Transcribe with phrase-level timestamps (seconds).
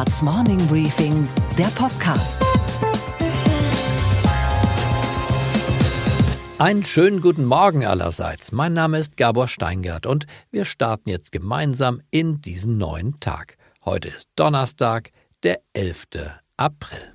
[0.00, 2.42] Handelsblatts Morning Briefing, der Podcast.
[6.58, 8.50] Einen schönen guten Morgen allerseits.
[8.50, 13.58] Mein Name ist Gabor Steingart und wir starten jetzt gemeinsam in diesen neuen Tag.
[13.84, 15.10] Heute ist Donnerstag,
[15.42, 16.06] der 11.
[16.56, 17.14] April.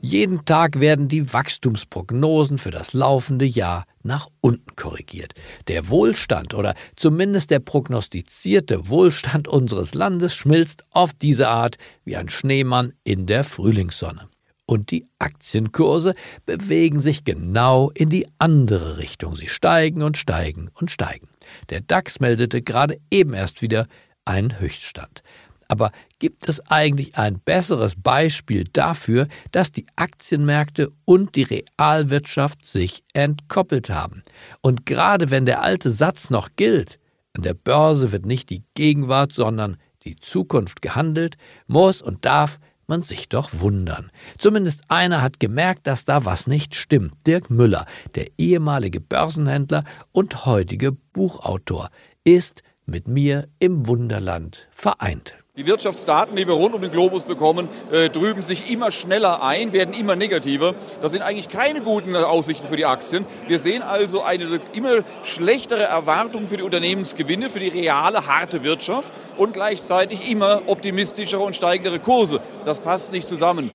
[0.00, 5.34] Jeden Tag werden die Wachstumsprognosen für das laufende Jahr nach unten korrigiert.
[5.68, 12.28] Der Wohlstand oder zumindest der prognostizierte Wohlstand unseres Landes schmilzt auf diese Art wie ein
[12.28, 14.28] Schneemann in der Frühlingssonne.
[14.66, 16.12] Und die Aktienkurse
[16.44, 19.34] bewegen sich genau in die andere Richtung.
[19.34, 21.26] Sie steigen und steigen und steigen.
[21.70, 23.86] Der DAX meldete gerade eben erst wieder
[24.26, 25.22] einen Höchststand.
[25.68, 33.04] Aber gibt es eigentlich ein besseres Beispiel dafür, dass die Aktienmärkte und die Realwirtschaft sich
[33.12, 34.22] entkoppelt haben?
[34.62, 36.98] Und gerade wenn der alte Satz noch gilt,
[37.34, 43.02] an der Börse wird nicht die Gegenwart, sondern die Zukunft gehandelt, muss und darf man
[43.02, 44.10] sich doch wundern.
[44.38, 47.14] Zumindest einer hat gemerkt, dass da was nicht stimmt.
[47.26, 47.84] Dirk Müller,
[48.14, 51.90] der ehemalige Börsenhändler und heutige Buchautor,
[52.24, 55.37] ist mit mir im Wunderland vereint.
[55.58, 59.72] Die Wirtschaftsdaten, die wir rund um den Globus bekommen, äh, drüben sich immer schneller ein,
[59.72, 60.76] werden immer negativer.
[61.02, 63.26] Das sind eigentlich keine guten Aussichten für die Aktien.
[63.48, 69.12] Wir sehen also eine immer schlechtere Erwartung für die Unternehmensgewinne, für die reale, harte Wirtschaft
[69.36, 72.38] und gleichzeitig immer optimistischere und steigendere Kurse.
[72.64, 73.72] Das passt nicht zusammen.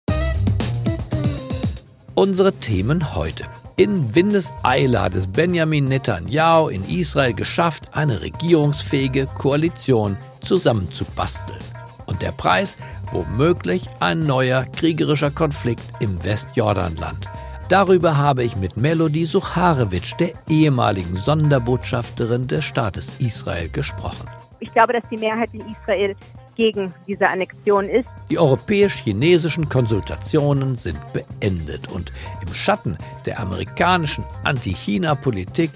[2.16, 3.44] Unsere Themen heute.
[3.76, 11.73] In Windeseile hat es Benjamin Netanyahu in Israel geschafft, eine regierungsfähige Koalition zusammenzubasteln.
[12.14, 12.78] Und der Preis?
[13.12, 17.28] Womöglich ein neuer kriegerischer Konflikt im Westjordanland.
[17.70, 24.28] Darüber habe ich mit Melody Sucharewitsch, der ehemaligen Sonderbotschafterin des Staates Israel, gesprochen.
[24.60, 26.16] Ich glaube, dass die Mehrheit in Israel
[26.56, 28.06] gegen diese Annexion ist.
[28.30, 32.14] Die europäisch-chinesischen Konsultationen sind beendet und
[32.46, 35.72] im Schatten der amerikanischen Anti-China-Politik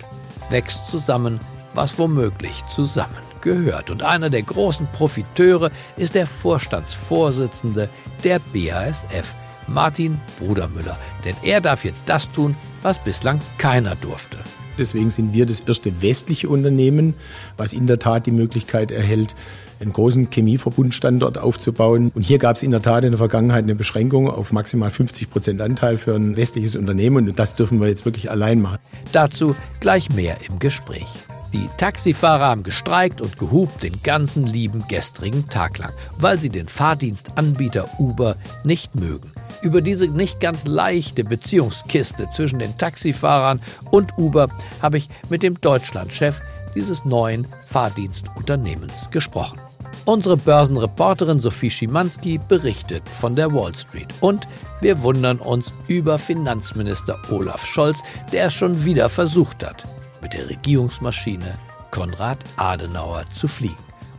[0.52, 1.40] wächst zusammen,
[1.74, 3.90] was womöglich zusammen gehört.
[3.90, 7.90] Und einer der großen Profiteure ist der Vorstandsvorsitzende
[8.24, 9.34] der BASF,
[9.68, 10.98] Martin Brudermüller.
[11.26, 14.38] Denn er darf jetzt das tun, was bislang keiner durfte.
[14.78, 17.16] Deswegen sind wir das erste westliche Unternehmen,
[17.58, 19.36] was in der Tat die Möglichkeit erhält,
[19.80, 22.12] einen großen Chemieverbundstandort aufzubauen.
[22.14, 25.30] Und hier gab es in der Tat in der Vergangenheit eine Beschränkung auf maximal 50
[25.30, 27.28] Prozent Anteil für ein westliches Unternehmen.
[27.28, 28.80] Und das dürfen wir jetzt wirklich allein machen.
[29.12, 31.08] Dazu gleich mehr im Gespräch.
[31.54, 36.68] Die Taxifahrer haben gestreikt und gehupt den ganzen lieben gestrigen Tag lang, weil sie den
[36.68, 38.36] Fahrdienstanbieter Uber
[38.66, 39.32] nicht mögen.
[39.62, 44.50] Über diese nicht ganz leichte Beziehungskiste zwischen den Taxifahrern und Uber
[44.82, 46.42] habe ich mit dem Deutschlandchef
[46.76, 49.60] dieses neuen Fahrdienstunternehmens gesprochen.
[50.04, 54.08] Unsere Börsenreporterin Sophie Schimanski berichtet von der Wall Street.
[54.22, 54.48] Und
[54.80, 58.00] wir wundern uns über Finanzminister Olaf Scholz,
[58.32, 59.86] der es schon wieder versucht hat
[60.22, 61.58] mit der Regierungsmaschine
[61.92, 63.76] Konrad Adenauer zu fliegen.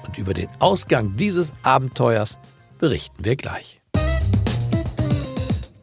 [0.07, 2.39] Und über den Ausgang dieses Abenteuers
[2.79, 3.81] berichten wir gleich.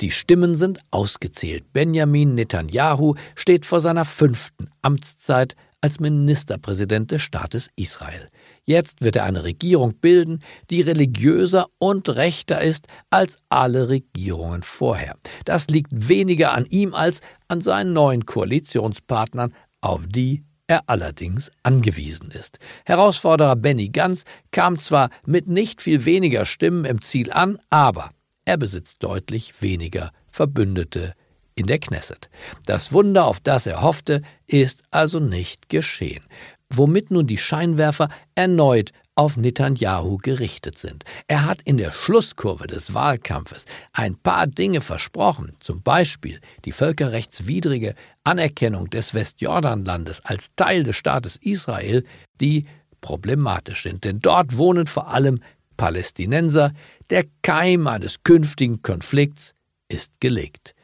[0.02, 1.72] Die Stimmen sind ausgezählt.
[1.72, 5.56] Benjamin Netanyahu steht vor seiner fünften Amtszeit
[5.86, 8.30] als Ministerpräsident des Staates Israel.
[8.66, 10.40] Jetzt wird er eine Regierung bilden,
[10.72, 15.16] die religiöser und rechter ist als alle Regierungen vorher.
[15.46, 19.54] Das liegt weniger an ihm als an seinen neuen Koalitionspartnern
[19.86, 22.58] auf die er allerdings angewiesen ist.
[22.86, 28.10] Herausforderer Benny Ganz kam zwar mit nicht viel weniger Stimmen im Ziel an, aber
[28.46, 31.14] er besitzt deutlich weniger Verbündete
[31.54, 32.30] in der Knesset.
[32.66, 36.24] Das Wunder, auf das er hoffte, ist also nicht geschehen,
[36.70, 41.06] womit nun die Scheinwerfer erneut auf Netanyahu gerichtet sind.
[41.28, 47.96] Er hat in der Schlusskurve des Wahlkampfes ein paar Dinge versprochen, zum Beispiel die völkerrechtswidrige
[48.26, 52.04] Anerkennung des Westjordanlandes als Teil des Staates Israel,
[52.42, 52.66] die
[53.00, 54.04] problematisch sind.
[54.04, 55.40] Denn dort wohnen vor allem
[55.78, 56.74] Palästinenser.
[57.10, 59.54] Der Keim eines künftigen Konflikts
[59.88, 60.75] ist gelegt.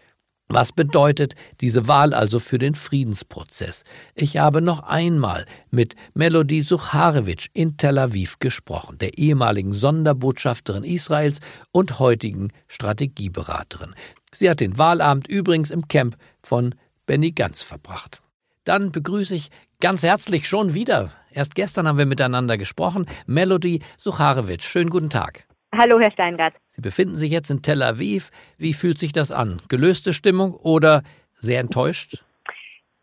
[0.53, 3.86] Was bedeutet diese Wahl also für den Friedensprozess?
[4.15, 11.39] Ich habe noch einmal mit Melody Sucharewitsch in Tel Aviv gesprochen, der ehemaligen Sonderbotschafterin Israels
[11.71, 13.95] und heutigen Strategieberaterin.
[14.33, 16.75] Sie hat den Wahlabend übrigens im Camp von
[17.06, 18.21] Benny Ganz verbracht.
[18.65, 21.12] Dann begrüße ich ganz herzlich schon wieder.
[21.31, 23.06] Erst gestern haben wir miteinander gesprochen.
[23.25, 24.68] Melody Sucharewitsch.
[24.68, 25.45] Schönen guten Tag.
[25.74, 26.56] Hallo, Herr Steingart.
[26.71, 28.31] Sie befinden sich jetzt in Tel Aviv.
[28.57, 29.62] Wie fühlt sich das an?
[29.68, 31.03] Gelöste Stimmung oder
[31.35, 32.23] sehr enttäuscht?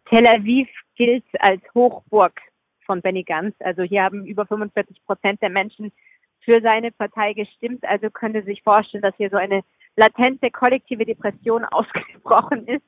[0.09, 2.41] Tel Aviv gilt als Hochburg
[2.87, 3.55] von Benny Gantz.
[3.61, 5.93] Also hier haben über 45 Prozent der Menschen
[6.41, 7.85] für seine Partei gestimmt.
[7.85, 9.63] Also könnte sich vorstellen, dass hier so eine
[9.97, 12.85] latente kollektive Depression ausgebrochen ist.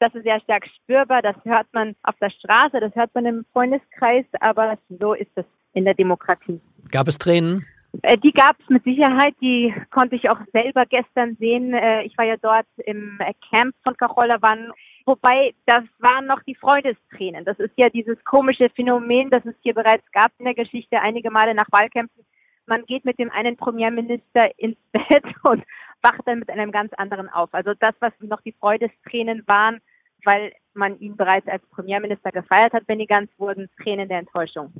[0.00, 1.22] Das ist sehr stark spürbar.
[1.22, 5.46] Das hört man auf der Straße, das hört man im Freundeskreis, aber so ist es
[5.72, 6.60] in der Demokratie.
[6.90, 7.64] Gab es Tränen?
[8.02, 11.74] Äh, die gab es mit Sicherheit, die konnte ich auch selber gestern sehen.
[11.74, 13.18] Äh, ich war ja dort im
[13.50, 14.72] Camp von Carola Wann,
[15.04, 17.44] wobei das waren noch die Freudestränen.
[17.44, 21.30] Das ist ja dieses komische Phänomen, das es hier bereits gab in der Geschichte einige
[21.30, 22.24] Male nach Wahlkämpfen.
[22.66, 25.62] Man geht mit dem einen Premierminister ins Bett und
[26.02, 27.52] wacht dann mit einem ganz anderen auf.
[27.52, 29.80] Also das, was noch die Freudestränen waren,
[30.24, 34.72] weil man ihn bereits als Premierminister gefeiert hat, Benny Gantz, wurden Tränen der Enttäuschung.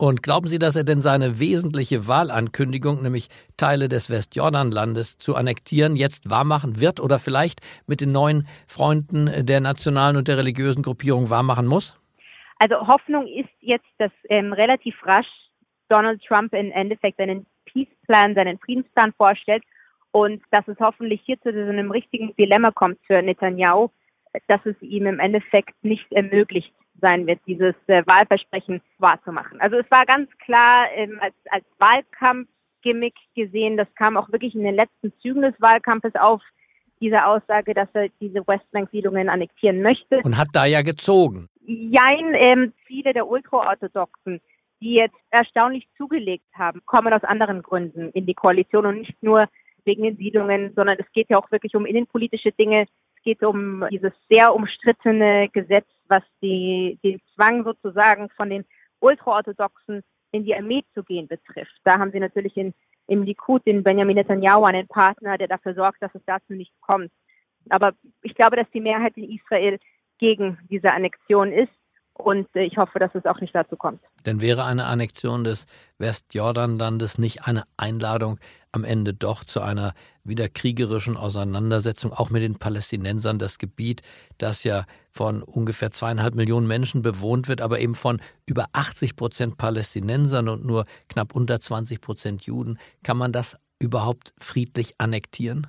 [0.00, 5.94] Und glauben Sie, dass er denn seine wesentliche Wahlankündigung, nämlich Teile des Westjordanlandes zu annektieren,
[5.94, 11.28] jetzt wahrmachen wird oder vielleicht mit den neuen Freunden der nationalen und der religiösen Gruppierung
[11.28, 12.00] wahrmachen muss?
[12.58, 15.28] Also Hoffnung ist jetzt, dass ähm, relativ rasch
[15.90, 19.64] Donald Trump im Endeffekt seinen Peace-Plan, seinen Friedensplan vorstellt
[20.12, 23.90] und dass es hoffentlich hier zu einem richtigen Dilemma kommt für Netanyahu,
[24.48, 29.60] dass es ihm im Endeffekt nicht ermöglicht sein wird, dieses äh, Wahlversprechen wahrzumachen.
[29.60, 34.64] Also es war ganz klar ähm, als, als Wahlkampfgimmick gesehen, das kam auch wirklich in
[34.64, 36.42] den letzten Zügen des Wahlkampfes auf,
[37.00, 40.20] diese Aussage, dass er diese Westbank-Siedlungen annektieren möchte.
[40.22, 41.48] Und hat da ja gezogen.
[41.66, 44.40] Jein, ähm, viele der Ultraorthodoxen,
[44.80, 49.46] die jetzt erstaunlich zugelegt haben, kommen aus anderen Gründen in die Koalition und nicht nur
[49.84, 52.86] wegen den Siedlungen, sondern es geht ja auch wirklich um innenpolitische Dinge.
[53.20, 58.64] Es geht um dieses sehr umstrittene Gesetz, was die, den Zwang sozusagen von den
[59.00, 60.02] Ultraorthodoxen
[60.32, 61.74] in die Armee zu gehen betrifft.
[61.84, 62.72] Da haben sie natürlich in,
[63.08, 67.10] im Likud den Benjamin Netanyahu einen Partner, der dafür sorgt, dass es dazu nicht kommt.
[67.68, 69.78] Aber ich glaube, dass die Mehrheit in Israel
[70.16, 71.72] gegen diese Annexion ist.
[72.14, 74.00] Und äh, ich hoffe, dass es auch nicht dazu kommt.
[74.24, 75.66] Denn wäre eine Annexion des
[75.98, 78.38] Westjordanlandes nicht eine Einladung
[78.72, 79.94] am Ende doch zu einer
[80.24, 84.02] wieder kriegerischen Auseinandersetzung, auch mit den Palästinensern, das Gebiet,
[84.38, 89.58] das ja von ungefähr zweieinhalb Millionen Menschen bewohnt wird, aber eben von über 80 Prozent
[89.58, 92.78] Palästinensern und nur knapp unter 20 Prozent Juden.
[93.02, 95.66] Kann man das überhaupt friedlich annektieren?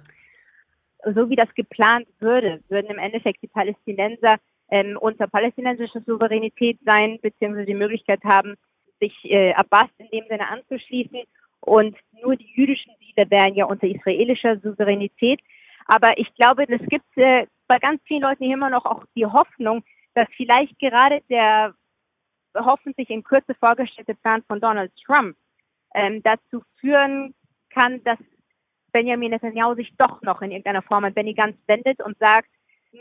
[1.15, 4.37] So wie das geplant würde, würden im Endeffekt die Palästinenser
[4.69, 8.55] ähm, unter palästinensischer Souveränität sein, beziehungsweise die Möglichkeit haben,
[8.99, 11.21] sich äh, Abbas in dem Sinne anzuschließen.
[11.61, 15.39] Und nur die jüdischen Siedler wären ja unter israelischer Souveränität.
[15.85, 19.25] Aber ich glaube, es gibt äh, bei ganz vielen Leuten hier immer noch auch die
[19.25, 21.73] Hoffnung, dass vielleicht gerade der
[22.55, 25.37] hoffentlich in Kürze vorgestellte Plan von Donald Trump
[25.93, 27.33] ähm, dazu führen
[27.69, 28.17] kann, dass
[28.91, 32.49] Benjamin Netanyahu sich doch noch in irgendeiner Form an Benny Gantz wendet und sagt,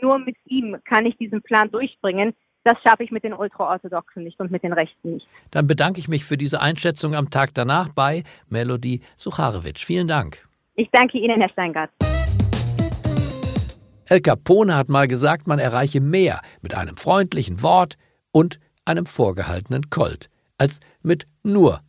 [0.01, 2.33] nur mit ihm kann ich diesen Plan durchbringen.
[2.63, 5.27] Das schaffe ich mit den Ultraorthodoxen nicht und mit den Rechten nicht.
[5.49, 9.83] Dann bedanke ich mich für diese Einschätzung am Tag danach bei Melody Sucharewitsch.
[9.83, 10.47] Vielen Dank.
[10.75, 11.89] Ich danke Ihnen, Herr Steingart.
[14.05, 17.95] El Capone hat mal gesagt, man erreiche mehr mit einem freundlichen Wort
[18.31, 21.79] und einem vorgehaltenen Colt, als mit nur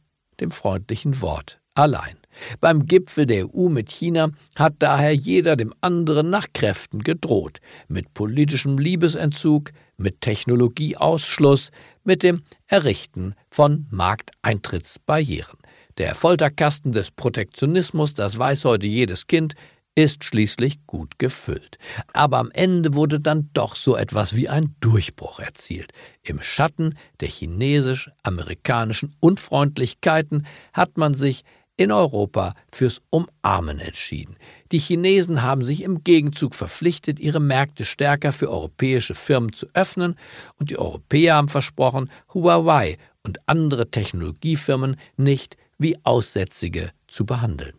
[0.40, 2.16] dem freundlichen Wort allein.
[2.60, 8.14] Beim Gipfel der EU mit China hat daher jeder dem anderen nach Kräften gedroht, mit
[8.14, 9.70] politischem Liebesentzug,
[10.02, 11.70] mit Technologieausschluss,
[12.04, 15.58] mit dem Errichten von Markteintrittsbarrieren.
[15.98, 19.54] Der Folterkasten des Protektionismus, das weiß heute jedes Kind,
[19.94, 21.76] ist schließlich gut gefüllt.
[22.14, 25.92] Aber am Ende wurde dann doch so etwas wie ein Durchbruch erzielt.
[26.22, 31.44] Im Schatten der chinesisch-amerikanischen Unfreundlichkeiten hat man sich
[31.76, 34.36] in Europa fürs Umarmen entschieden.
[34.70, 40.16] Die Chinesen haben sich im Gegenzug verpflichtet, ihre Märkte stärker für europäische Firmen zu öffnen,
[40.58, 47.74] und die Europäer haben versprochen, Huawei und andere Technologiefirmen nicht wie Aussätzige zu behandeln.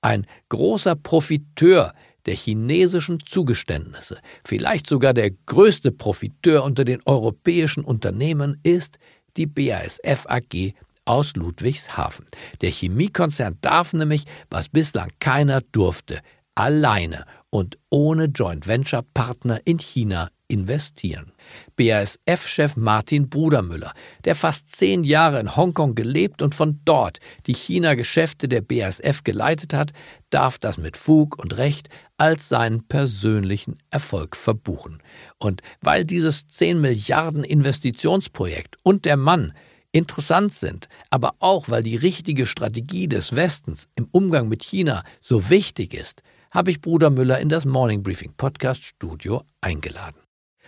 [0.00, 1.92] Ein großer Profiteur
[2.26, 8.98] der chinesischen Zugeständnisse, vielleicht sogar der größte Profiteur unter den europäischen Unternehmen ist
[9.36, 10.74] die BASF AG
[11.08, 12.26] aus Ludwigshafen.
[12.60, 16.20] Der Chemiekonzern darf nämlich, was bislang keiner durfte,
[16.54, 21.32] alleine und ohne Joint Venture Partner in China investieren.
[21.76, 23.92] BASF-Chef Martin Brudermüller,
[24.24, 29.72] der fast zehn Jahre in Hongkong gelebt und von dort die China-Geschäfte der BASF geleitet
[29.72, 29.92] hat,
[30.30, 35.02] darf das mit Fug und Recht als seinen persönlichen Erfolg verbuchen.
[35.38, 39.52] Und weil dieses 10 Milliarden Investitionsprojekt und der Mann
[39.98, 45.50] interessant sind, aber auch weil die richtige Strategie des Westens im Umgang mit China so
[45.50, 50.16] wichtig ist, habe ich Bruder Müller in das Morning Briefing Podcast Studio eingeladen.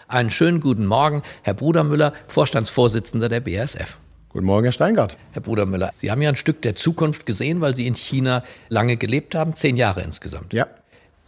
[0.08, 3.98] Einen schönen guten Morgen, Herr Bruder Müller, Vorstandsvorsitzender der BASF.
[4.28, 5.16] Guten Morgen, Herr Steingart.
[5.32, 8.42] Herr Bruder Müller, Sie haben ja ein Stück der Zukunft gesehen, weil Sie in China
[8.68, 10.52] lange gelebt haben, zehn Jahre insgesamt.
[10.52, 10.66] Ja.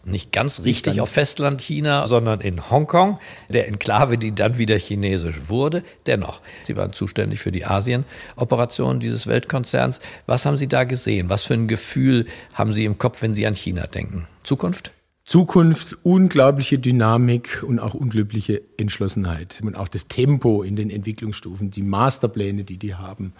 [0.04, 0.98] Nicht ganz richtig ganz.
[0.98, 3.18] auf Festland China, sondern in Hongkong,
[3.48, 5.84] der Enklave, die dann wieder chinesisch wurde.
[6.06, 10.00] Dennoch, Sie waren zuständig für die Asien-Operation dieses Weltkonzerns.
[10.26, 11.30] Was haben Sie da gesehen?
[11.30, 14.26] Was für ein Gefühl haben Sie im Kopf, wenn Sie an China denken?
[14.42, 14.90] Zukunft?
[15.24, 19.60] Zukunft, unglaubliche Dynamik und auch unglaubliche Entschlossenheit.
[19.62, 23.32] Und auch das Tempo in den Entwicklungsstufen, die Masterpläne, die die haben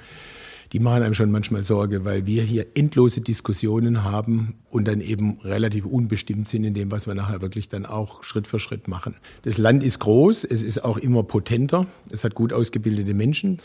[0.73, 5.39] die machen einem schon manchmal Sorge, weil wir hier endlose Diskussionen haben und dann eben
[5.45, 9.17] relativ unbestimmt sind in dem, was wir nachher wirklich dann auch Schritt für Schritt machen.
[9.43, 13.59] Das Land ist groß, es ist auch immer potenter, es hat gut ausgebildete Menschen.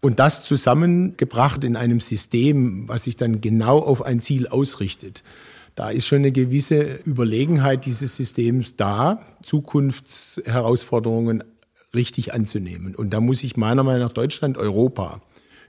[0.00, 5.22] Und das zusammengebracht in einem System, was sich dann genau auf ein Ziel ausrichtet.
[5.74, 11.44] Da ist schon eine gewisse Überlegenheit dieses Systems da, Zukunftsherausforderungen
[11.94, 12.94] richtig anzunehmen.
[12.94, 15.20] Und da muss ich meiner Meinung nach Deutschland, Europa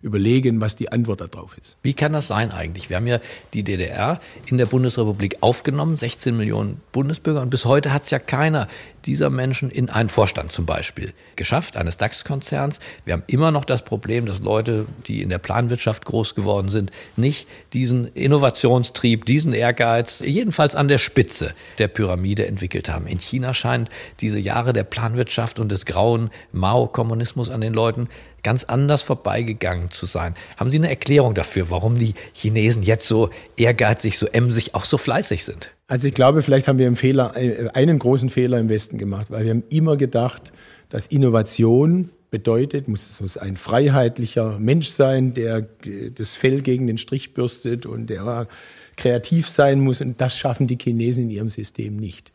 [0.01, 1.77] überlegen, was die Antwort darauf ist.
[1.84, 2.89] Wie kann das sein eigentlich?
[2.89, 3.20] Wir haben ja
[3.53, 8.20] die DDR in der Bundesrepublik aufgenommen, 16 Millionen Bundesbürger, und bis heute hat es ja
[8.20, 8.67] keiner
[9.05, 12.79] dieser Menschen in einen Vorstand zum Beispiel geschafft, eines DAX-Konzerns.
[13.05, 16.91] Wir haben immer noch das Problem, dass Leute, die in der Planwirtschaft groß geworden sind,
[17.15, 23.08] nicht diesen Innovationstrieb, diesen Ehrgeiz, jedenfalls an der Spitze der Pyramide entwickelt haben.
[23.08, 23.89] In China scheint
[24.20, 28.08] diese Jahre der Planwirtschaft und des grauen Mao-Kommunismus an den Leuten
[28.43, 30.36] ganz anders vorbeigegangen zu sein.
[30.57, 34.98] Haben Sie eine Erklärung dafür, warum die Chinesen jetzt so ehrgeizig, so emsig, auch so
[34.98, 35.71] fleißig sind?
[35.88, 39.27] Also ich glaube, vielleicht haben wir einen Fehler, äh, einen großen Fehler im Westen gemacht,
[39.29, 40.51] weil wir haben immer gedacht,
[40.89, 45.67] dass Innovation bedeutet, muss es ein freiheitlicher Mensch sein, der
[46.15, 48.48] das Fell gegen den Strich bürstet und der
[48.95, 50.01] kreativ sein muss.
[50.01, 52.31] Und das schaffen die Chinesen in ihrem System nicht.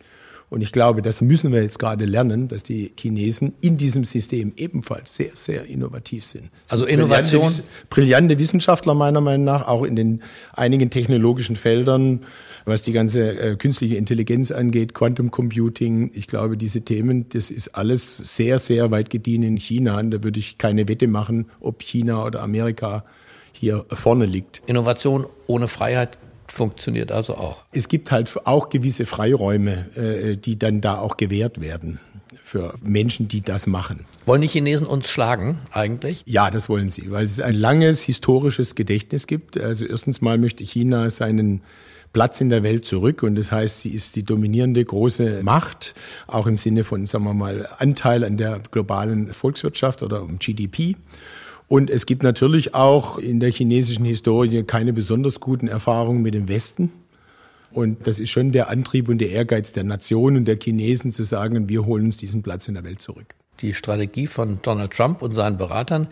[0.48, 4.52] Und ich glaube, das müssen wir jetzt gerade lernen, dass die Chinesen in diesem System
[4.56, 6.50] ebenfalls sehr, sehr innovativ sind.
[6.68, 7.42] Also Innovation.
[7.42, 10.22] Brillante, brillante Wissenschaftler meiner Meinung nach, auch in den
[10.52, 12.20] einigen technologischen Feldern,
[12.64, 16.12] was die ganze äh, künstliche Intelligenz angeht, Quantum Computing.
[16.14, 19.98] Ich glaube, diese Themen, das ist alles sehr, sehr weit gediehen in China.
[19.98, 23.04] Und da würde ich keine Wette machen, ob China oder Amerika
[23.52, 24.62] hier vorne liegt.
[24.66, 26.18] Innovation ohne Freiheit
[26.52, 27.64] funktioniert also auch.
[27.72, 32.00] Es gibt halt auch gewisse Freiräume, äh, die dann da auch gewährt werden
[32.42, 34.04] für Menschen, die das machen.
[34.24, 36.22] Wollen die Chinesen uns schlagen eigentlich?
[36.26, 39.58] Ja, das wollen sie, weil es ein langes historisches Gedächtnis gibt.
[39.58, 41.62] Also erstens mal möchte China seinen
[42.12, 45.94] Platz in der Welt zurück und das heißt, sie ist die dominierende große Macht,
[46.26, 50.96] auch im Sinne von, sagen wir mal, Anteil an der globalen Volkswirtschaft oder um GDP.
[51.68, 56.48] Und es gibt natürlich auch in der chinesischen Historie keine besonders guten Erfahrungen mit dem
[56.48, 56.92] Westen.
[57.72, 61.24] Und das ist schon der Antrieb und der Ehrgeiz der Nation und der Chinesen zu
[61.24, 63.34] sagen, wir holen uns diesen Platz in der Welt zurück.
[63.60, 66.08] Die Strategie von Donald Trump und seinen Beratern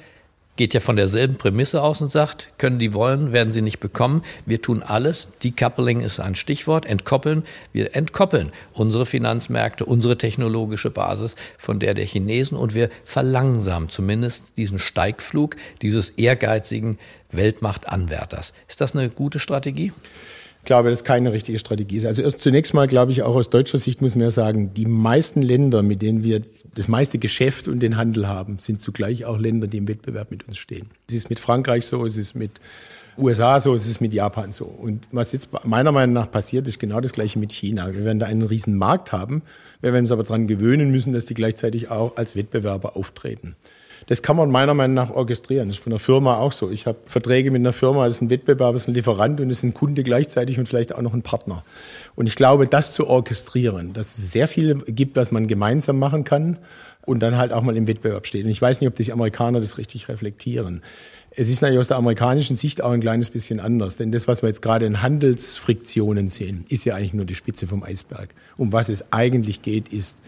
[0.57, 4.23] geht ja von derselben Prämisse aus und sagt, können die wollen, werden sie nicht bekommen.
[4.47, 5.29] Wir tun alles.
[5.43, 6.87] Decoupling ist ein Stichwort.
[6.87, 7.43] Entkoppeln.
[7.73, 14.57] Wir entkoppeln unsere Finanzmärkte, unsere technologische Basis von der der Chinesen und wir verlangsamen zumindest
[14.57, 16.99] diesen Steigflug dieses ehrgeizigen
[17.33, 18.53] Weltmachtanwärters.
[18.69, 19.93] Ist das eine gute Strategie?
[20.65, 22.07] Ich glaube, das ist keine richtige Strategie ist.
[22.07, 24.87] Also erst zunächst mal, glaube ich, auch aus deutscher Sicht muss man ja sagen, die
[24.87, 26.41] meisten Länder, mit denen wir
[26.75, 30.47] das meiste Geschäft und den Handel haben, sind zugleich auch Länder, die im Wettbewerb mit
[30.49, 30.91] uns stehen.
[31.09, 32.61] Es ist mit Frankreich so, es ist mit
[33.17, 34.65] USA so, es ist mit Japan so.
[34.65, 37.93] Und was jetzt meiner Meinung nach passiert, ist genau das Gleiche mit China.
[37.93, 39.43] Wir werden da einen riesen Markt haben.
[39.81, 43.55] Wir werden uns aber daran gewöhnen müssen, dass die gleichzeitig auch als Wettbewerber auftreten.
[44.07, 45.69] Das kann man meiner Meinung nach orchestrieren.
[45.69, 46.71] Das ist von der Firma auch so.
[46.71, 49.49] Ich habe Verträge mit einer Firma, das ist ein Wettbewerber, das ist ein Lieferant und
[49.49, 51.65] das ist ein Kunde gleichzeitig und vielleicht auch noch ein Partner.
[52.15, 56.25] Und ich glaube, das zu orchestrieren, dass es sehr viel gibt, was man gemeinsam machen
[56.25, 56.59] kann
[57.07, 58.45] und dann halt auch mal im Wettbewerb steht.
[58.45, 60.83] Und ich weiß nicht, ob die Amerikaner das richtig reflektieren.
[61.37, 64.43] Es ist natürlich aus der amerikanischen Sicht auch ein kleines bisschen anders, denn das, was
[64.43, 68.29] wir jetzt gerade in Handelsfriktionen sehen, ist ja eigentlich nur die Spitze vom Eisberg.
[68.57, 70.19] Um was es eigentlich geht, ist,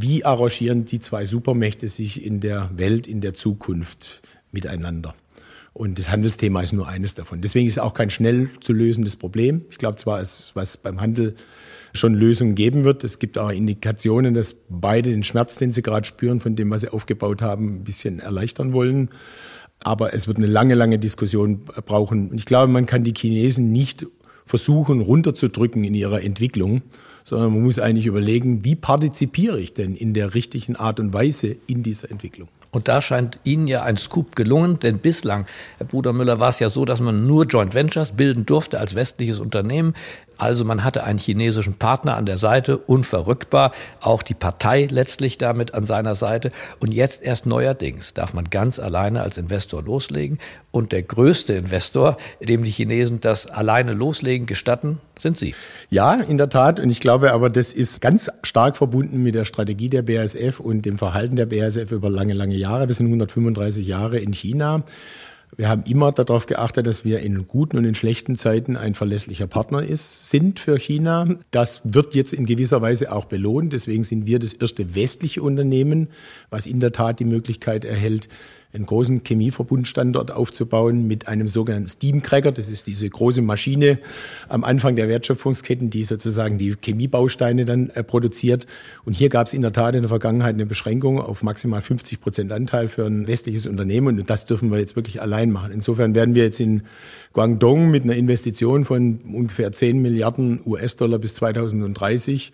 [0.00, 5.14] wie arrangieren die zwei Supermächte sich in der Welt, in der Zukunft miteinander?
[5.72, 7.40] Und das Handelsthema ist nur eines davon.
[7.40, 9.64] Deswegen ist es auch kein schnell zu lösendes Problem.
[9.70, 11.36] Ich glaube zwar, es, was beim Handel
[11.92, 13.04] schon Lösungen geben wird.
[13.04, 16.80] Es gibt auch Indikationen, dass beide den Schmerz, den sie gerade spüren, von dem, was
[16.82, 19.10] sie aufgebaut haben, ein bisschen erleichtern wollen.
[19.80, 22.30] Aber es wird eine lange, lange Diskussion brauchen.
[22.30, 24.06] Und ich glaube, man kann die Chinesen nicht
[24.48, 26.82] versuchen, runterzudrücken in ihrer Entwicklung,
[27.22, 31.56] sondern man muss eigentlich überlegen, wie partizipiere ich denn in der richtigen Art und Weise
[31.66, 32.48] in dieser Entwicklung.
[32.70, 35.46] Und da scheint Ihnen ja ein Scoop gelungen, denn bislang,
[35.78, 38.94] Herr Bruder Müller, war es ja so, dass man nur Joint Ventures bilden durfte als
[38.94, 39.94] westliches Unternehmen.
[40.38, 45.74] Also man hatte einen chinesischen Partner an der Seite, unverrückbar, auch die Partei letztlich damit
[45.74, 46.52] an seiner Seite.
[46.78, 50.38] Und jetzt erst neuerdings darf man ganz alleine als Investor loslegen.
[50.70, 55.54] Und der größte Investor, dem die Chinesen das alleine loslegen gestatten, sind Sie.
[55.90, 56.78] Ja, in der Tat.
[56.78, 60.82] Und ich glaube aber, das ist ganz stark verbunden mit der Strategie der BASF und
[60.86, 62.86] dem Verhalten der BASF über lange, lange Jahre.
[62.86, 64.84] Wir sind 135 Jahre in China.
[65.56, 69.46] Wir haben immer darauf geachtet, dass wir in guten und in schlechten Zeiten ein verlässlicher
[69.46, 71.26] Partner ist, sind für China.
[71.50, 73.72] Das wird jetzt in gewisser Weise auch belohnt.
[73.72, 76.08] Deswegen sind wir das erste westliche Unternehmen,
[76.50, 78.28] was in der Tat die Möglichkeit erhält,
[78.72, 82.52] einen großen Chemieverbundstandort aufzubauen mit einem sogenannten Steamcracker.
[82.52, 83.98] Das ist diese große Maschine
[84.48, 88.66] am Anfang der Wertschöpfungsketten, die sozusagen die Chemiebausteine dann äh, produziert.
[89.06, 92.20] Und hier gab es in der Tat in der Vergangenheit eine Beschränkung auf maximal 50
[92.20, 94.18] Prozent Anteil für ein westliches Unternehmen.
[94.18, 95.72] Und das dürfen wir jetzt wirklich allein machen.
[95.72, 96.82] Insofern werden wir jetzt in
[97.32, 102.52] Guangdong mit einer Investition von ungefähr 10 Milliarden US-Dollar bis 2030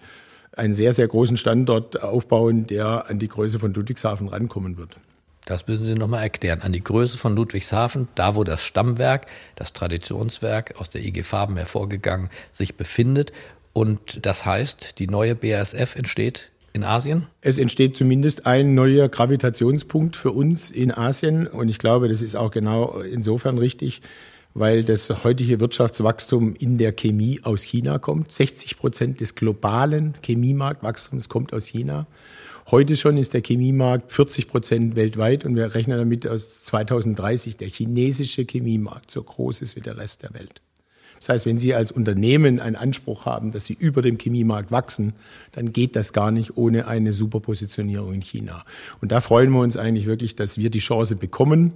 [0.56, 4.94] einen sehr, sehr großen Standort aufbauen, der an die Größe von Ludwigshafen rankommen wird.
[5.46, 6.62] Das müssen Sie nochmal erklären.
[6.62, 11.56] An die Größe von Ludwigshafen, da wo das Stammwerk, das Traditionswerk aus der IG Farben
[11.56, 13.32] hervorgegangen, sich befindet.
[13.72, 17.26] Und das heißt, die neue BASF entsteht in Asien?
[17.40, 21.46] Es entsteht zumindest ein neuer Gravitationspunkt für uns in Asien.
[21.46, 24.02] Und ich glaube, das ist auch genau insofern richtig,
[24.54, 28.32] weil das heutige Wirtschaftswachstum in der Chemie aus China kommt.
[28.32, 32.06] 60 Prozent des globalen Chemiemarktwachstums kommt aus China.
[32.70, 37.68] Heute schon ist der Chemiemarkt 40 Prozent weltweit und wir rechnen damit, dass 2030 der
[37.68, 40.62] chinesische Chemiemarkt so groß ist wie der Rest der Welt.
[41.20, 45.12] Das heißt, wenn Sie als Unternehmen einen Anspruch haben, dass Sie über dem Chemiemarkt wachsen,
[45.52, 48.64] dann geht das gar nicht ohne eine Superpositionierung in China.
[49.02, 51.74] Und da freuen wir uns eigentlich wirklich, dass wir die Chance bekommen.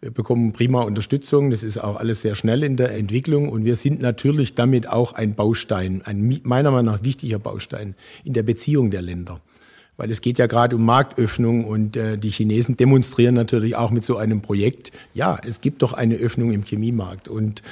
[0.00, 1.50] Wir bekommen prima Unterstützung.
[1.50, 3.50] Das ist auch alles sehr schnell in der Entwicklung.
[3.50, 8.32] Und wir sind natürlich damit auch ein Baustein, ein meiner Meinung nach wichtiger Baustein in
[8.32, 9.42] der Beziehung der Länder
[10.02, 14.02] weil es geht ja gerade um Marktöffnung und äh, die Chinesen demonstrieren natürlich auch mit
[14.02, 17.62] so einem Projekt, ja, es gibt doch eine Öffnung im Chemiemarkt und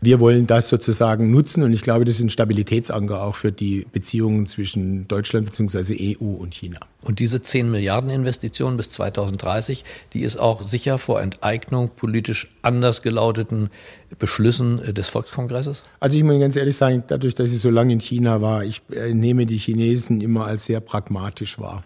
[0.00, 3.86] wir wollen das sozusagen nutzen und ich glaube, das ist ein Stabilitätsanker auch für die
[3.90, 6.16] Beziehungen zwischen Deutschland bzw.
[6.20, 6.78] EU und China.
[7.02, 13.02] Und diese 10 Milliarden Investitionen bis 2030, die ist auch sicher vor Enteignung politisch anders
[13.02, 13.70] gelauteten
[14.18, 15.84] Beschlüssen äh, des Volkskongresses?
[15.98, 18.82] Also ich muss ganz ehrlich sagen, dadurch, dass ich so lange in China war, ich
[18.90, 21.84] äh, nehme die Chinesen immer als sehr pragmatisch wahr.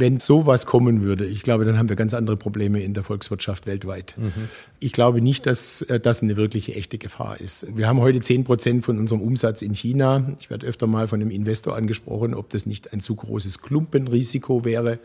[0.00, 3.66] Wenn sowas kommen würde, ich glaube, dann haben wir ganz andere Probleme in der Volkswirtschaft
[3.66, 4.14] weltweit.
[4.16, 4.48] Mhm.
[4.80, 7.66] Ich glaube nicht, dass äh, das eine wirkliche echte Gefahr ist.
[7.76, 10.32] Wir haben heute 10 Prozent von unserem Umsatz in China.
[10.40, 14.64] Ich werde öfter mal von einem Investor angesprochen, ob das nicht ein zu großes Klumpenrisiko
[14.64, 14.98] wäre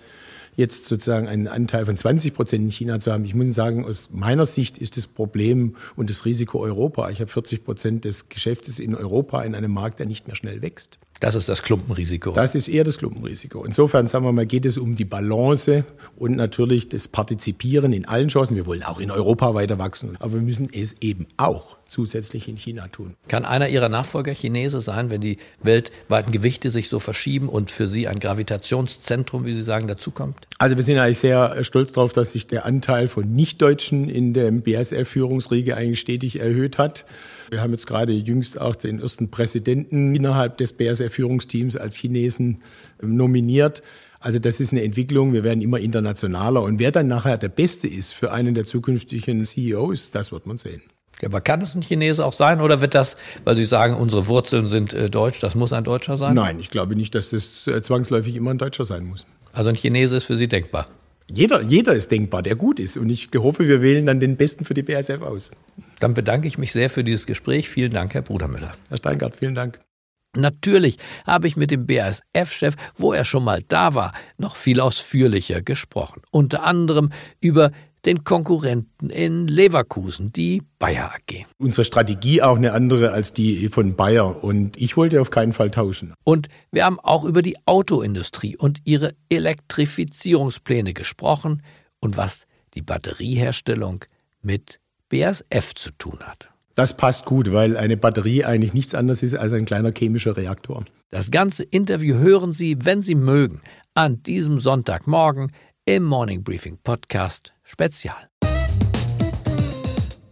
[0.55, 3.25] jetzt sozusagen einen Anteil von 20 Prozent in China zu haben.
[3.25, 7.09] Ich muss sagen, aus meiner Sicht ist das Problem und das Risiko Europa.
[7.09, 10.61] Ich habe 40 Prozent des Geschäftes in Europa in einem Markt, der nicht mehr schnell
[10.61, 10.99] wächst.
[11.19, 12.31] Das ist das Klumpenrisiko.
[12.31, 13.63] Das ist eher das Klumpenrisiko.
[13.63, 15.85] Insofern, sagen wir mal, geht es um die Balance
[16.17, 18.55] und natürlich das Partizipieren in allen Chancen.
[18.57, 22.57] Wir wollen auch in Europa weiter wachsen, aber wir müssen es eben auch zusätzlich in
[22.57, 23.13] China tun.
[23.27, 27.87] Kann einer Ihrer Nachfolger Chinese sein, wenn die weltweiten Gewichte sich so verschieben und für
[27.87, 30.47] Sie ein Gravitationszentrum, wie Sie sagen, dazukommt?
[30.57, 34.51] Also wir sind eigentlich sehr stolz darauf, dass sich der Anteil von Nichtdeutschen in der
[34.51, 37.05] BASF-Führungsriege eigentlich stetig erhöht hat.
[37.53, 42.63] Wir haben jetzt gerade jüngst auch den ersten Präsidenten innerhalb des BASF-Führungsteams als Chinesen
[43.01, 43.83] ähm, nominiert.
[44.19, 46.63] Also das ist eine Entwicklung, wir werden immer internationaler.
[46.63, 50.57] Und wer dann nachher der Beste ist für einen der zukünftigen CEOs, das wird man
[50.57, 50.81] sehen.
[51.23, 54.65] Aber kann es ein Chinese auch sein oder wird das, weil Sie sagen, unsere Wurzeln
[54.65, 56.33] sind äh, deutsch, das muss ein Deutscher sein?
[56.33, 59.27] Nein, ich glaube nicht, dass das äh, zwangsläufig immer ein Deutscher sein muss.
[59.51, 60.87] Also ein Chinese ist für Sie denkbar?
[61.31, 62.97] Jeder, jeder ist denkbar, der gut ist.
[62.97, 65.51] Und ich hoffe, wir wählen dann den Besten für die BASF aus.
[65.99, 67.69] Dann bedanke ich mich sehr für dieses Gespräch.
[67.69, 68.75] Vielen Dank, Herr Brudermüller.
[68.89, 69.79] Herr Steingart, vielen Dank.
[70.35, 75.61] Natürlich habe ich mit dem BASF-Chef, wo er schon mal da war, noch viel ausführlicher
[75.61, 76.23] gesprochen.
[76.31, 77.71] Unter anderem über
[78.05, 81.45] den Konkurrenten in Leverkusen, die Bayer AG.
[81.57, 85.71] Unsere Strategie auch eine andere als die von Bayer und ich wollte auf keinen Fall
[85.71, 86.13] tauschen.
[86.23, 91.63] Und wir haben auch über die Autoindustrie und ihre Elektrifizierungspläne gesprochen
[91.99, 94.05] und was die Batterieherstellung
[94.41, 96.49] mit BASF zu tun hat.
[96.75, 100.83] Das passt gut, weil eine Batterie eigentlich nichts anderes ist als ein kleiner chemischer Reaktor.
[101.11, 103.61] Das ganze Interview hören Sie, wenn Sie mögen,
[103.93, 105.51] an diesem Sonntagmorgen
[105.85, 108.29] im Morning Briefing Podcast Spezial.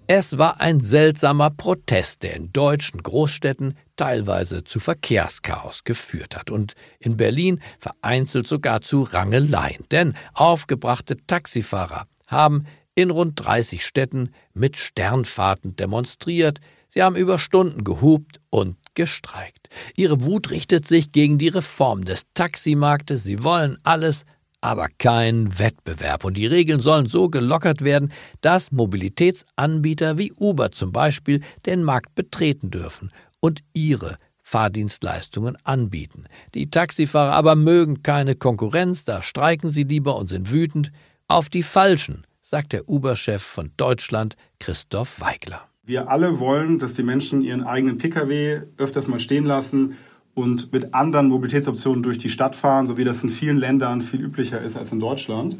[0.08, 6.76] Es war ein seltsamer Protest, der in deutschen Großstädten teilweise zu Verkehrschaos geführt hat und
[7.00, 9.84] in Berlin vereinzelt sogar zu Rangeleien.
[9.92, 17.84] Denn aufgebrachte Taxifahrer haben in rund 30 Städten mit Sternfahrten demonstriert, sie haben über Stunden
[17.84, 19.68] gehupt und gestreikt.
[19.98, 24.26] Ihre Wut richtet sich gegen die Reform des Taximarktes, sie wollen alles
[24.62, 26.24] aber kein Wettbewerb.
[26.24, 32.16] Und die Regeln sollen so gelockert werden, dass Mobilitätsanbieter wie Uber zum Beispiel den Markt
[32.16, 36.26] betreten dürfen und ihre Fahrdienstleistungen anbieten.
[36.54, 40.92] Die Taxifahrer aber mögen keine Konkurrenz, da streiken sie lieber und sind wütend
[41.28, 45.62] auf die Falschen, sagt der Uber-Chef von Deutschland, Christoph Weigler.
[45.84, 49.98] Wir alle wollen, dass die Menschen ihren eigenen Pkw öfters mal stehen lassen
[50.42, 54.22] und mit anderen Mobilitätsoptionen durch die Stadt fahren, so wie das in vielen Ländern viel
[54.22, 55.58] üblicher ist als in Deutschland.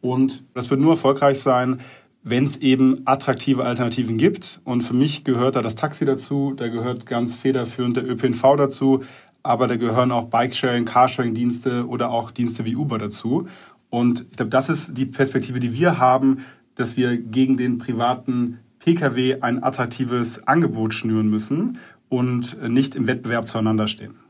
[0.00, 1.80] Und das wird nur erfolgreich sein,
[2.24, 4.60] wenn es eben attraktive Alternativen gibt.
[4.64, 9.04] Und für mich gehört da das Taxi dazu, da gehört ganz federführend der ÖPNV dazu,
[9.42, 13.48] aber da gehören auch Bikesharing, Carsharing-Dienste oder auch Dienste wie Uber dazu.
[13.90, 16.44] Und ich glaube, das ist die Perspektive, die wir haben,
[16.76, 23.48] dass wir gegen den privaten Pkw ein attraktives Angebot schnüren müssen und nicht im Wettbewerb
[23.48, 24.21] zueinander stehen.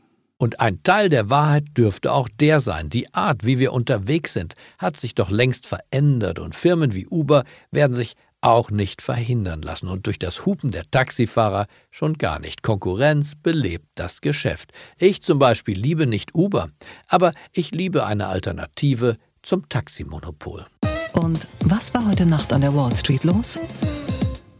[0.43, 2.89] Und ein Teil der Wahrheit dürfte auch der sein.
[2.89, 7.45] Die Art, wie wir unterwegs sind, hat sich doch längst verändert und Firmen wie Uber
[7.71, 12.61] werden sich auch nicht verhindern lassen und durch das Hupen der Taxifahrer schon gar nicht.
[12.61, 14.73] Konkurrenz belebt das Geschäft.
[14.97, 16.71] Ich zum Beispiel liebe nicht Uber,
[17.07, 20.65] aber ich liebe eine Alternative zum Taximonopol.
[21.13, 23.61] Und was war heute Nacht an der Wall Street los?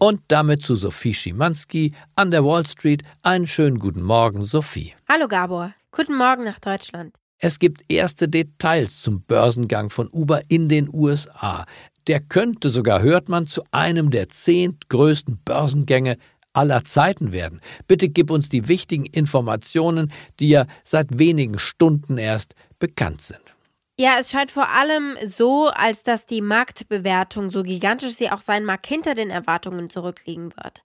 [0.04, 3.04] Und damit zu Sophie Schimanski an der Wall Street.
[3.22, 4.94] Einen schönen guten Morgen, Sophie.
[5.08, 5.74] Hallo Gabor.
[5.94, 7.16] Guten Morgen nach Deutschland.
[7.38, 11.66] Es gibt erste Details zum Börsengang von Uber in den USA.
[12.08, 16.18] Der könnte sogar, hört man, zu einem der zehn größten Börsengänge
[16.52, 17.62] aller Zeiten werden.
[17.88, 20.12] Bitte gib uns die wichtigen Informationen,
[20.42, 23.56] die ja seit wenigen Stunden erst bekannt sind.
[24.00, 28.66] Ja, es scheint vor allem so, als dass die Marktbewertung, so gigantisch sie auch sein
[28.66, 30.82] mag, hinter den Erwartungen zurückliegen wird.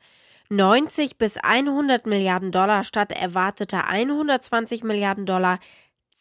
[0.51, 5.59] 90 bis 100 Milliarden Dollar statt erwarteter 120 Milliarden Dollar.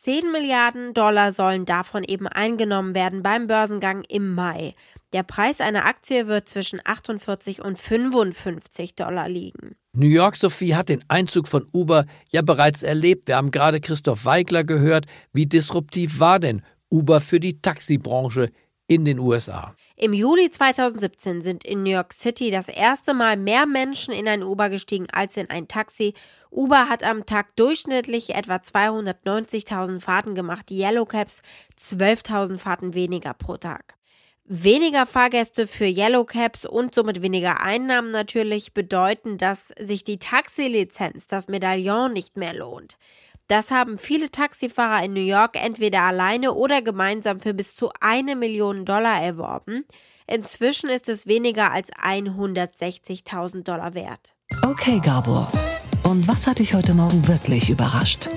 [0.02, 4.74] 10 Milliarden Dollar sollen davon eben eingenommen werden beim Börsengang im Mai.
[5.12, 9.76] Der Preis einer Aktie wird zwischen 48 und 55 Dollar liegen.
[9.94, 13.28] New York Sophie hat den Einzug von Uber ja bereits erlebt.
[13.28, 15.06] Wir haben gerade Christoph Weigler gehört.
[15.34, 18.52] Wie disruptiv war denn Uber für die Taxibranche
[18.88, 19.76] in den USA.
[19.98, 24.44] Im Juli 2017 sind in New York City das erste Mal mehr Menschen in ein
[24.44, 26.14] Uber gestiegen als in ein Taxi.
[26.52, 31.42] Uber hat am Tag durchschnittlich etwa 290.000 Fahrten gemacht, Yellow Cabs
[31.80, 33.96] 12.000 Fahrten weniger pro Tag.
[34.46, 41.28] Weniger Fahrgäste für Yellow Cabs und somit weniger Einnahmen natürlich bedeuten, dass sich die Taxilizenz,
[41.28, 42.98] das Medaillon nicht mehr lohnt.
[43.48, 48.36] Das haben viele Taxifahrer in New York entweder alleine oder gemeinsam für bis zu eine
[48.36, 49.86] Million Dollar erworben.
[50.28, 54.34] Inzwischen ist es weniger als 160.000 Dollar wert.
[54.64, 55.50] Okay, Gabor.
[56.04, 58.30] Und was hat dich heute Morgen wirklich überrascht?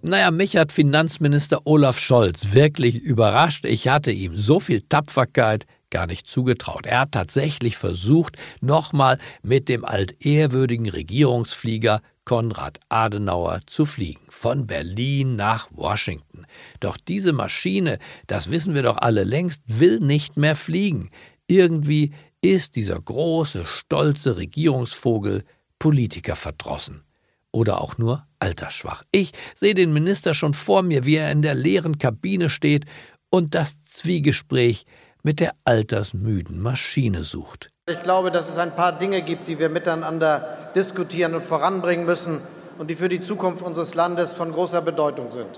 [0.00, 3.64] Naja, mich hat Finanzminister Olaf Scholz wirklich überrascht.
[3.64, 6.86] Ich hatte ihm so viel Tapferkeit gar nicht zugetraut.
[6.86, 15.36] Er hat tatsächlich versucht, nochmal mit dem altehrwürdigen Regierungsflieger Konrad Adenauer zu fliegen, von Berlin
[15.36, 16.46] nach Washington.
[16.80, 21.10] Doch diese Maschine, das wissen wir doch alle längst, will nicht mehr fliegen.
[21.48, 25.44] Irgendwie ist dieser große, stolze Regierungsvogel
[25.78, 27.02] Politiker verdrossen.
[27.50, 29.02] Oder auch nur altersschwach.
[29.10, 32.86] Ich sehe den Minister schon vor mir, wie er in der leeren Kabine steht
[33.30, 34.86] und das Zwiegespräch
[35.22, 37.71] mit der altersmüden Maschine sucht.
[37.90, 42.40] Ich glaube, dass es ein paar Dinge gibt, die wir miteinander diskutieren und voranbringen müssen
[42.78, 45.48] und die für die Zukunft unseres Landes von großer Bedeutung sind.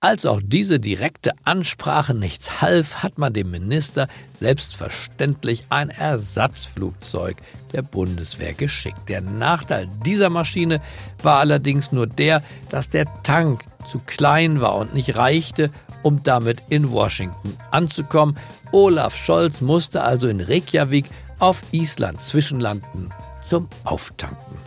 [0.00, 4.08] Als auch diese direkte Ansprache nichts half, hat man dem Minister
[4.40, 7.36] selbstverständlich ein Ersatzflugzeug
[7.74, 9.10] der Bundeswehr geschickt.
[9.10, 10.80] Der Nachteil dieser Maschine
[11.22, 15.70] war allerdings nur der, dass der Tank zu klein war und nicht reichte,
[16.02, 18.38] um damit in Washington anzukommen.
[18.72, 23.12] Olaf Scholz musste also in Reykjavik auf Island zwischenlanden
[23.44, 24.58] zum Auftanken.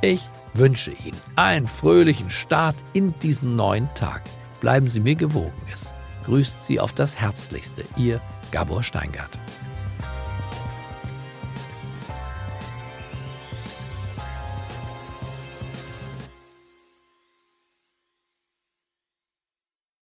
[0.00, 4.22] Ich wünsche Ihnen einen fröhlichen Start in diesen neuen Tag.
[4.60, 5.52] Bleiben Sie mir gewogen.
[5.72, 5.92] Es
[6.24, 9.38] grüßt Sie auf das Herzlichste, Ihr Gabor Steingart.